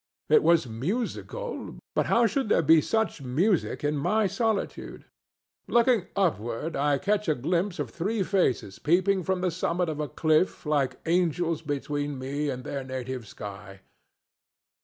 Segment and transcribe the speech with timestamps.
[0.29, 5.05] It was musical, but how should there be such music in my solitude?
[5.67, 10.07] Looking upward, I catch a glimpse of three faces peeping from the summit of the
[10.07, 13.81] cliff like angels between me and their native sky.